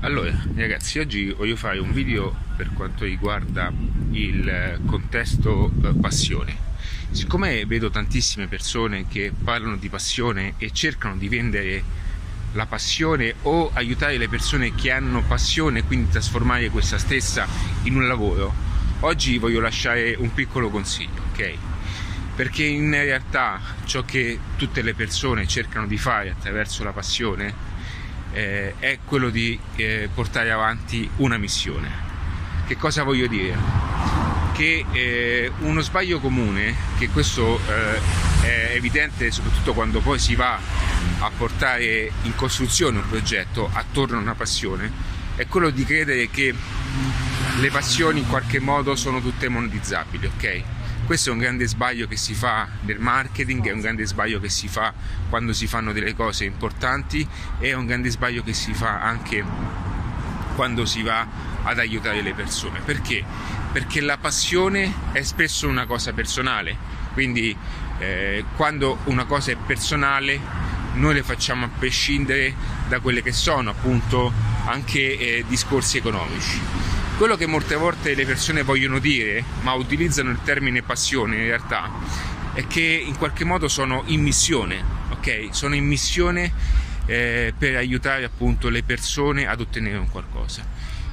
Allora, 0.00 0.32
ragazzi, 0.54 1.00
oggi 1.00 1.32
voglio 1.32 1.56
fare 1.56 1.80
un 1.80 1.92
video 1.92 2.32
per 2.56 2.70
quanto 2.72 3.04
riguarda 3.04 3.72
il 4.12 4.80
contesto 4.86 5.72
eh, 5.82 5.92
passione. 6.00 6.56
Siccome 7.10 7.66
vedo 7.66 7.90
tantissime 7.90 8.46
persone 8.46 9.08
che 9.08 9.32
parlano 9.42 9.76
di 9.76 9.88
passione 9.88 10.54
e 10.58 10.70
cercano 10.70 11.16
di 11.16 11.28
vendere 11.28 11.82
la 12.52 12.66
passione 12.66 13.34
o 13.42 13.72
aiutare 13.74 14.18
le 14.18 14.28
persone 14.28 14.72
che 14.72 14.92
hanno 14.92 15.24
passione, 15.24 15.82
quindi 15.82 16.10
trasformare 16.10 16.70
questa 16.70 16.96
stessa 16.96 17.48
in 17.82 17.96
un 17.96 18.06
lavoro, 18.06 18.54
oggi 19.00 19.38
voglio 19.38 19.58
lasciare 19.58 20.14
un 20.16 20.32
piccolo 20.32 20.70
consiglio, 20.70 21.22
ok? 21.32 21.54
Perché 22.36 22.62
in 22.62 22.92
realtà 22.92 23.60
ciò 23.84 24.04
che 24.04 24.38
tutte 24.54 24.80
le 24.82 24.94
persone 24.94 25.48
cercano 25.48 25.88
di 25.88 25.98
fare 25.98 26.30
attraverso 26.30 26.84
la 26.84 26.92
passione 26.92 27.77
eh, 28.32 28.74
è 28.78 28.98
quello 29.04 29.30
di 29.30 29.58
eh, 29.76 30.08
portare 30.12 30.50
avanti 30.50 31.08
una 31.16 31.36
missione. 31.36 32.06
Che 32.66 32.76
cosa 32.76 33.02
voglio 33.02 33.26
dire? 33.26 33.56
Che 34.52 34.84
eh, 34.92 35.52
uno 35.60 35.80
sbaglio 35.80 36.20
comune, 36.20 36.74
che 36.98 37.08
questo 37.08 37.60
eh, 37.68 38.00
è 38.42 38.72
evidente 38.74 39.30
soprattutto 39.30 39.72
quando 39.72 40.00
poi 40.00 40.18
si 40.18 40.34
va 40.34 40.58
a 41.20 41.30
portare 41.36 42.12
in 42.22 42.34
costruzione 42.34 42.98
un 42.98 43.08
progetto 43.08 43.70
attorno 43.72 44.18
a 44.18 44.20
una 44.20 44.34
passione, 44.34 44.90
è 45.36 45.46
quello 45.46 45.70
di 45.70 45.84
credere 45.84 46.28
che 46.30 46.54
le 47.60 47.70
passioni 47.70 48.20
in 48.20 48.28
qualche 48.28 48.60
modo 48.60 48.96
sono 48.96 49.20
tutte 49.20 49.48
monetizzabili, 49.48 50.26
ok? 50.26 50.62
Questo 51.08 51.30
è 51.30 51.32
un 51.32 51.38
grande 51.38 51.66
sbaglio 51.66 52.06
che 52.06 52.18
si 52.18 52.34
fa 52.34 52.68
nel 52.82 52.98
marketing, 52.98 53.66
è 53.66 53.72
un 53.72 53.80
grande 53.80 54.04
sbaglio 54.04 54.40
che 54.40 54.50
si 54.50 54.68
fa 54.68 54.92
quando 55.30 55.54
si 55.54 55.66
fanno 55.66 55.94
delle 55.94 56.14
cose 56.14 56.44
importanti 56.44 57.26
è 57.58 57.72
un 57.72 57.86
grande 57.86 58.10
sbaglio 58.10 58.42
che 58.42 58.52
si 58.52 58.74
fa 58.74 59.00
anche 59.00 59.42
quando 60.54 60.84
si 60.84 61.00
va 61.00 61.26
ad 61.62 61.78
aiutare 61.78 62.20
le 62.20 62.34
persone. 62.34 62.80
Perché? 62.84 63.24
Perché 63.72 64.02
la 64.02 64.18
passione 64.18 64.92
è 65.12 65.22
spesso 65.22 65.66
una 65.66 65.86
cosa 65.86 66.12
personale, 66.12 66.76
quindi 67.14 67.56
eh, 68.00 68.44
quando 68.54 68.98
una 69.04 69.24
cosa 69.24 69.50
è 69.50 69.56
personale 69.56 70.38
noi 70.92 71.14
le 71.14 71.22
facciamo 71.22 71.64
a 71.64 71.70
prescindere 71.70 72.54
da 72.86 73.00
quelle 73.00 73.22
che 73.22 73.32
sono 73.32 73.70
appunto 73.70 74.30
anche 74.66 75.16
eh, 75.16 75.44
discorsi 75.48 75.96
economici. 75.96 76.97
Quello 77.18 77.34
che 77.34 77.46
molte 77.46 77.74
volte 77.74 78.14
le 78.14 78.24
persone 78.24 78.62
vogliono 78.62 79.00
dire, 79.00 79.42
ma 79.62 79.72
utilizzano 79.72 80.30
il 80.30 80.38
termine 80.44 80.82
passione 80.82 81.34
in 81.34 81.42
realtà, 81.42 81.90
è 82.54 82.64
che 82.68 82.80
in 82.80 83.16
qualche 83.16 83.42
modo 83.42 83.66
sono 83.66 84.04
in 84.06 84.22
missione, 84.22 84.80
ok? 85.10 85.48
Sono 85.50 85.74
in 85.74 85.84
missione 85.84 86.52
eh, 87.06 87.52
per 87.58 87.74
aiutare 87.74 88.22
appunto 88.22 88.68
le 88.68 88.84
persone 88.84 89.48
ad 89.48 89.60
ottenere 89.60 89.96
un 89.96 90.08
qualcosa. 90.08 90.64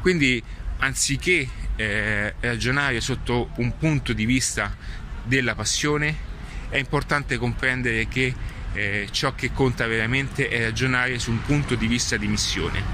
Quindi 0.00 0.40
anziché 0.78 1.48
eh, 1.74 2.32
ragionare 2.38 3.00
sotto 3.00 3.50
un 3.56 3.76
punto 3.76 4.12
di 4.12 4.24
vista 4.24 4.76
della 5.24 5.56
passione, 5.56 6.14
è 6.68 6.76
importante 6.76 7.38
comprendere 7.38 8.06
che 8.06 8.32
eh, 8.72 9.08
ciò 9.10 9.34
che 9.34 9.50
conta 9.52 9.88
veramente 9.88 10.48
è 10.48 10.62
ragionare 10.62 11.18
su 11.18 11.32
un 11.32 11.42
punto 11.42 11.74
di 11.74 11.88
vista 11.88 12.16
di 12.16 12.28
missione. 12.28 12.84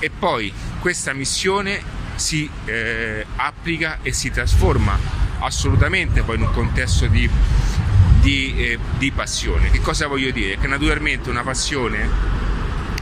E 0.00 0.10
poi 0.10 0.52
questa 0.80 1.12
missione 1.12 1.95
si 2.16 2.48
eh, 2.64 3.24
applica 3.36 3.98
e 4.02 4.12
si 4.12 4.30
trasforma 4.30 4.98
assolutamente 5.40 6.22
poi 6.22 6.36
in 6.36 6.42
un 6.42 6.52
contesto 6.52 7.06
di, 7.06 7.28
di, 8.20 8.54
eh, 8.56 8.78
di, 8.98 9.10
passione. 9.12 9.70
Che 9.70 9.80
cosa 9.80 10.06
voglio 10.06 10.30
dire? 10.30 10.58
Che 10.58 10.66
naturalmente 10.66 11.30
una 11.30 11.42
passione, 11.42 12.08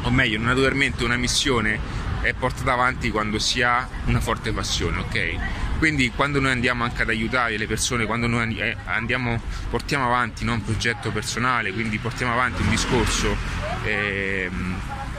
o 0.03 0.11
meglio, 0.11 0.39
naturalmente 0.39 1.05
una 1.05 1.17
missione 1.17 2.03
è 2.21 2.33
portata 2.33 2.73
avanti 2.73 3.11
quando 3.11 3.39
si 3.39 3.63
ha 3.63 3.87
una 4.07 4.21
forte 4.21 4.53
passione, 4.53 4.99
ok? 4.99 5.37
Quindi 5.79 6.11
quando 6.11 6.41
noi 6.41 6.53
andiamo 6.53 6.85
anche 6.85 7.03
ad 7.03 7.11
aiutare 7.11 7.59
le 7.59 7.67
persone, 7.67 8.07
quando 8.07 8.27
noi 8.27 8.57
eh, 8.59 8.77
andiamo, 8.85 9.41
portiamo 9.69 10.07
avanti 10.07 10.45
no, 10.45 10.55
un 10.55 10.65
progetto 10.65 11.11
personale, 11.11 11.73
quindi 11.73 11.99
portiamo 11.99 12.33
avanti 12.33 12.63
un 12.63 12.71
discorso 12.71 13.37
eh, 13.85 14.51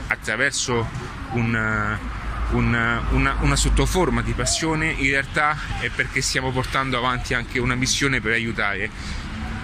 attraverso 0.07 0.87
un 1.33 1.97
una, 2.51 3.03
una, 3.11 3.37
una 3.41 3.55
sottoforma 3.55 4.21
di 4.21 4.33
passione, 4.33 4.91
in 4.91 5.09
realtà 5.09 5.57
è 5.79 5.89
perché 5.89 6.21
stiamo 6.21 6.51
portando 6.51 6.97
avanti 6.97 7.33
anche 7.33 7.59
una 7.59 7.75
missione 7.75 8.21
per 8.21 8.33
aiutare 8.33 8.89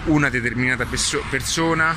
una 0.04 0.28
determinata 0.28 0.84
perso- 0.84 1.22
persona, 1.30 1.94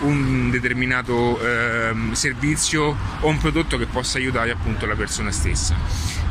un 0.00 0.50
determinato 0.50 1.40
eh, 1.40 1.94
servizio 2.12 2.96
o 3.20 3.28
un 3.28 3.38
prodotto 3.38 3.76
che 3.76 3.86
possa 3.86 4.18
aiutare 4.18 4.50
appunto 4.50 4.86
la 4.86 4.94
persona 4.94 5.30
stessa. 5.30 5.74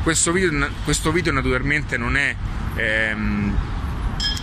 Questo 0.01 0.31
video, 0.31 0.69
questo 0.83 1.11
video 1.11 1.33
naturalmente 1.33 1.97
non 1.97 2.15
è 2.15 2.35
ehm, 2.75 3.57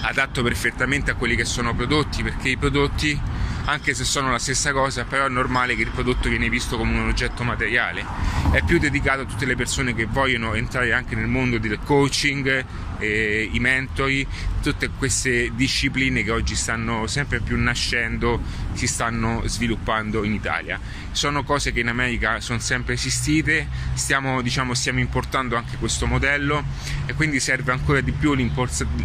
adatto 0.02 0.42
perfettamente 0.42 1.10
a 1.10 1.14
quelli 1.14 1.34
che 1.34 1.44
sono 1.44 1.74
prodotti 1.74 2.22
perché 2.22 2.50
i 2.50 2.56
prodotti 2.56 3.18
anche 3.66 3.94
se 3.94 4.04
sono 4.04 4.30
la 4.30 4.38
stessa 4.38 4.72
cosa, 4.72 5.04
però 5.04 5.26
è 5.26 5.28
normale 5.28 5.74
che 5.74 5.82
il 5.82 5.90
prodotto 5.90 6.28
viene 6.28 6.48
visto 6.48 6.76
come 6.76 6.98
un 6.98 7.08
oggetto 7.08 7.42
materiale. 7.42 8.04
È 8.52 8.62
più 8.62 8.78
dedicato 8.78 9.22
a 9.22 9.24
tutte 9.24 9.44
le 9.44 9.56
persone 9.56 9.94
che 9.94 10.06
vogliono 10.06 10.54
entrare 10.54 10.92
anche 10.92 11.14
nel 11.14 11.26
mondo 11.26 11.58
del 11.58 11.78
coaching, 11.84 12.64
eh, 12.98 13.48
i 13.52 13.58
mentori, 13.58 14.26
tutte 14.62 14.90
queste 14.90 15.52
discipline 15.54 16.22
che 16.22 16.30
oggi 16.30 16.54
stanno 16.54 17.06
sempre 17.06 17.40
più 17.40 17.56
nascendo, 17.58 18.40
si 18.72 18.86
stanno 18.86 19.42
sviluppando 19.46 20.24
in 20.24 20.32
Italia. 20.32 20.80
Sono 21.12 21.44
cose 21.44 21.72
che 21.72 21.80
in 21.80 21.88
America 21.88 22.40
sono 22.40 22.58
sempre 22.58 22.94
esistite, 22.94 23.68
stiamo, 23.94 24.42
diciamo, 24.42 24.74
stiamo 24.74 25.00
importando 25.00 25.56
anche 25.56 25.76
questo 25.76 26.06
modello 26.06 26.64
e 27.06 27.14
quindi 27.14 27.40
serve 27.40 27.72
ancora 27.72 28.00
di 28.00 28.12
più 28.12 28.34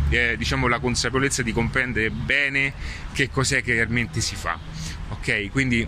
eh, 0.10 0.36
diciamo, 0.38 0.68
la 0.68 0.80
consapevolezza 0.80 1.42
di 1.42 1.54
comprendere 1.54 2.10
bene 2.10 2.74
che 3.14 3.30
cos'è 3.30 3.62
che 3.62 3.74
realmente 3.74 4.22
si 4.22 4.36
fa. 4.36 4.58
Ok, 5.10 5.50
quindi 5.52 5.88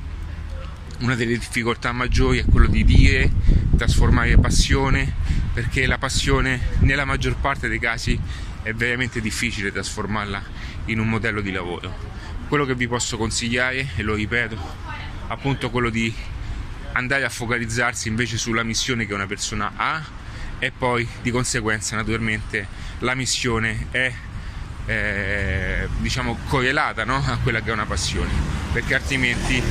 una 1.00 1.16
delle 1.16 1.38
difficoltà 1.38 1.92
maggiori 1.92 2.40
è 2.40 2.46
quello 2.46 2.68
di 2.68 2.84
dire, 2.84 3.32
trasformare 3.76 4.38
passione, 4.38 5.14
perché 5.54 5.86
la 5.86 5.98
passione 5.98 6.60
nella 6.80 7.06
maggior 7.06 7.36
parte 7.36 7.68
dei 7.68 7.80
casi 7.80 8.20
è 8.64 8.74
veramente 8.74 9.22
difficile 9.22 9.72
trasformarla 9.72 10.42
in 10.86 11.00
un 11.00 11.08
modello 11.08 11.42
di 11.42 11.52
lavoro. 11.52 12.12
Quello 12.48 12.66
che 12.66 12.76
vi 12.76 12.88
posso 12.88 13.18
consigliare, 13.18 13.90
e 13.96 14.02
lo 14.02 14.16
ripeto, 14.16 14.58
appunto 15.28 15.70
quello 15.70 15.90
di 15.90 16.14
andare 16.94 17.24
a 17.24 17.30
focalizzarsi 17.30 18.08
invece 18.08 18.38
sulla 18.38 18.64
missione 18.64 19.06
che 19.06 19.14
una 19.14 19.28
persona 19.28 19.74
ha 19.76 20.04
e 20.60 20.72
poi 20.72 21.08
di 21.22 21.32
conseguenza 21.32 21.96
naturalmente 21.96 22.68
la 23.00 23.16
missione 23.16 23.88
è 23.92 24.14
eh, 24.86 25.88
diciamo 25.98 26.38
correlata 26.48 27.04
no? 27.04 27.16
a 27.26 27.38
quella 27.42 27.62
che 27.62 27.70
è 27.70 27.74
una 27.74 27.86
passione 27.86 28.32
perché 28.72 28.96
altrimenti 28.96 29.62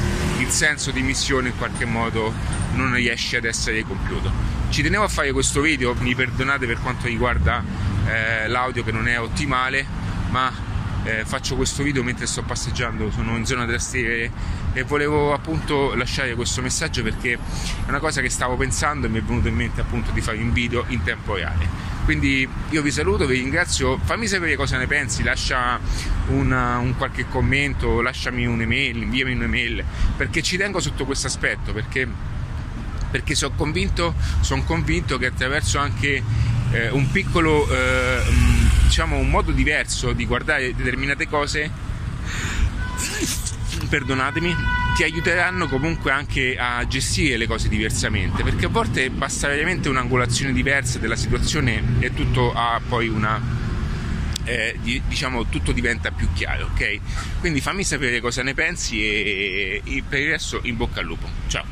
senso 0.53 0.91
di 0.91 1.03
missione 1.03 1.49
in 1.49 1.57
qualche 1.57 1.87
modo 1.87 2.33
non 2.75 2.93
riesce 2.93 3.39
ad 3.39 3.45
essere 3.45 3.83
compiuto. 3.85 4.31
Ci 4.69 4.83
tenevo 4.83 5.03
a 5.03 5.09
fare 5.09 5.33
questo 5.33 5.63
video 5.63 5.95
mi 5.95 6.15
perdonate 6.15 6.67
per 6.67 6.79
quanto 6.81 7.07
riguarda 7.07 7.65
eh, 8.07 8.49
l'audio 8.49 8.85
che 8.85 8.93
non 8.93 9.09
è 9.09 9.19
ottimale 9.19 9.85
ma 10.29 10.53
eh, 11.05 11.25
faccio 11.25 11.57
questo 11.57 11.83
video 11.83 12.03
mentre 12.03 12.27
sto 12.27 12.43
passeggiando, 12.43 13.11
sono 13.11 13.37
in 13.37 13.45
zona 13.45 13.67
Trastevere 13.67 14.31
e 14.73 14.83
volevo 14.85 15.33
appunto 15.33 15.95
lasciare 15.95 16.35
questo 16.35 16.63
messaggio 16.63 17.03
perché 17.03 17.35
è 17.35 17.89
una 17.89 17.99
cosa 17.99 18.21
che 18.21 18.31
stavo 18.31 18.57
pensando 18.57 19.07
e 19.07 19.11
mi 19.11 19.19
è 19.19 19.23
venuto 19.23 19.49
in 19.49 19.55
mente 19.55 19.81
appunto 19.81 20.11
di 20.13 20.21
fare 20.21 20.39
un 20.39 20.53
video 20.53 20.85
in 20.89 21.03
tempo 21.03 21.35
reale. 21.35 21.91
Quindi 22.05 22.49
io 22.71 22.83
vi 22.83 22.91
saluto, 22.91 23.27
vi 23.27 23.39
ringrazio, 23.39 23.99
fammi 24.03 24.27
sapere 24.27 24.57
cosa 24.57 24.77
ne 24.77 24.89
pensi, 24.89 25.23
lascia 25.23 25.79
una, 26.29 26.79
un 26.79 26.97
qualche 26.97 27.27
commento, 27.29 28.01
lasciami 28.01 28.45
un'email, 28.45 29.03
inviami 29.03 29.35
un'email, 29.35 29.85
perché 30.17 30.43
ci 30.43 30.57
tengo 30.57 30.81
sotto 30.81 31.05
questo 31.05 31.29
aspetto, 31.29 31.73
perché, 31.73 32.09
perché 33.09 33.37
sono 33.37 33.55
convinto, 33.55 34.15
son 34.41 34.65
convinto 34.65 35.17
che 35.17 35.27
attraverso 35.27 35.79
anche 35.79 36.23
eh, 36.73 36.91
un 36.91 37.09
piccolo, 37.11 37.71
eh, 37.71 38.23
diciamo, 38.93 39.17
un 39.17 39.31
modo 39.31 39.53
diverso 39.53 40.13
di 40.13 40.27
guardare 40.27 40.75
determinate 40.75 41.27
cose, 41.27 41.71
perdonatemi, 43.89 44.55
ti 44.95 45.03
aiuteranno 45.03 45.67
comunque 45.67 46.11
anche 46.11 46.59
a 46.59 46.87
gestire 46.87 47.39
le 47.39 47.47
cose 47.47 47.71
diversamente, 47.71 48.43
perché 48.43 48.67
a 48.67 48.69
volte 48.69 49.09
basta 49.09 49.49
veramente 49.49 49.89
un'angolazione 49.89 50.53
diversa 50.53 50.99
della 50.99 51.17
situazione 51.17 51.83
e 52.01 52.13
tutto 52.13 52.53
ha 52.53 52.83
poi 52.87 53.09
una 53.09 53.41
eh, 54.45 54.77
diciamo 55.09 55.47
tutto 55.47 55.73
diventa 55.73 56.11
più 56.11 56.29
chiaro, 56.35 56.67
ok? 56.67 57.01
Quindi 57.41 57.63
fammi 57.63 57.85
sapere 57.85 58.21
cosa 58.21 58.43
ne 58.43 58.53
pensi 58.53 59.03
e, 59.03 59.81
e 59.83 60.03
per 60.07 60.21
il 60.21 60.29
resto 60.33 60.61
in 60.65 60.77
bocca 60.77 61.01
al 61.01 61.07
lupo. 61.07 61.27
Ciao! 61.47 61.72